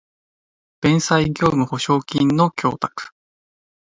[0.81, 3.09] 弁済業務保証金の供託